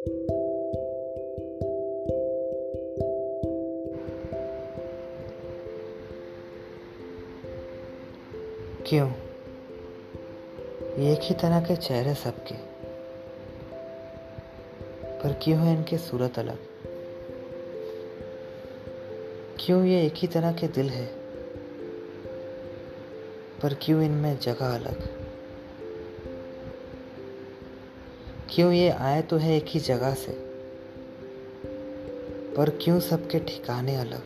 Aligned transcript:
क्यों? 0.00 0.30
एक 11.02 11.20
ही 11.22 11.34
तरह 11.34 11.60
के 11.60 11.76
चेहरे 11.76 12.14
सबके। 12.14 12.54
पर 15.18 15.40
क्यों 15.42 15.60
है 15.60 15.76
इनके 15.76 15.98
सूरत 15.98 16.38
अलग? 16.38 16.58
क्यों 19.60 19.84
ये 19.84 20.06
एक 20.06 20.14
ही 20.16 20.28
तरह 20.28 20.52
के 20.52 20.68
दिल 20.68 20.88
है? 20.88 21.06
पर 23.62 23.74
क्यों 23.74 24.02
इनमें 24.02 24.38
जगह 24.38 24.74
अलग? 24.74 25.19
क्यों 28.52 28.72
ये 28.72 28.90
आए 28.90 29.22
तो 29.22 29.36
है 29.36 29.56
एक 29.56 29.64
ही 29.68 29.80
जगह 29.80 30.14
से? 30.14 30.32
पर 32.56 32.78
क्यों 32.82 33.00
सबके 33.00 33.38
ठिकाने 33.38 33.96
अलग? 33.96 34.22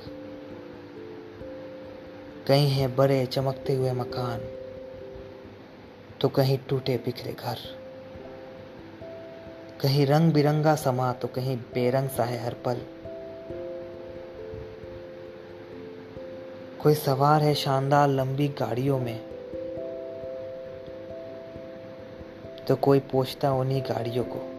कहीं 2.46 2.68
हैं 2.68 2.96
बड़े 2.96 3.26
चमकते 3.26 3.74
हुए 3.74 3.92
मकान 3.92 4.40
तो 6.20 6.28
कहीं 6.28 6.58
टूटे 6.68 6.96
बिखरे 6.96 7.32
घर। 7.32 7.58
कहीं 9.80 10.06
रंग 10.06 10.32
बिरंगा 10.32 10.74
समा 10.74 11.12
तो 11.12 11.28
कहीं 11.28 11.56
बेरंग 11.56 12.08
सा 12.08 12.24
है 12.24 12.44
हर 12.44 12.54
पल। 12.54 12.76
कोई 16.82 16.94
सवार 16.94 17.42
है 17.42 17.54
शानदार 17.54 18.08
लंबी 18.08 18.48
गाड़ियों 18.48 18.98
में 18.98 19.33
तो 22.68 22.76
कोई 22.76 23.00
पोछता 23.00 23.52
उन्हीं 23.52 23.82
गाड़ियों 23.82 24.24
को। 24.24 24.50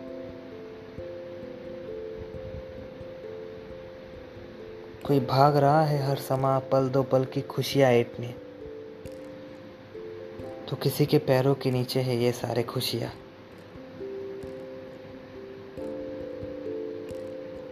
कोई 5.08 5.20
भाग 5.20 5.58
रहा 5.58 5.86
है 5.86 6.04
हर 6.08 6.18
समा 6.18 6.60
पल 6.60 6.90
दो 6.90 7.04
पल 7.04 7.26
की 7.26 7.42
खुशियाँ 7.42 7.92
ऐटने 7.92 8.36
तो 10.70 10.76
किसी 10.76 11.06
के 11.06 11.18
पैरों 11.18 11.56
के 11.56 11.72
नीचे 11.72 12.02
है 12.02 12.18
ये 12.18 12.32
सारे 12.32 12.64
खुशियाँ। 12.64 13.12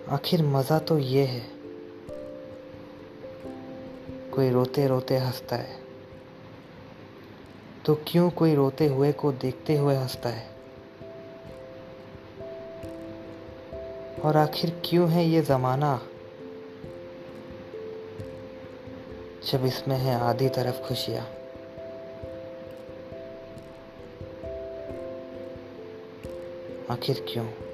आखिर 0.09 0.43
मज़ा 0.43 0.79
तो 0.79 0.97
ये 0.99 1.23
है। 1.23 1.41
कोई 4.31 4.49
रोते 4.49 4.87
रोते 4.87 5.17
हंसता 5.17 5.55
है। 5.55 5.82
तो 7.85 7.95
क्यों 8.07 8.29
कोई 8.29 8.55
रोते 8.55 8.87
हुए 8.87 9.11
को 9.11 9.31
देखते 9.31 9.77
हुए 9.77 9.95
हंसता 9.95 10.29
है? 10.29 10.49
और 14.25 14.37
आखिर 14.37 14.81
क्यों 14.85 15.09
है 15.09 15.25
ये 15.25 15.41
ज़माना? 15.41 16.01
जब 19.51 19.65
इसमें 19.65 19.97
है 19.97 20.15
आधी 20.15 20.49
तरफ़ 20.49 20.87
खुशियाँ। 20.87 21.25
आखिर 26.89 27.25
क्यों? 27.29 27.72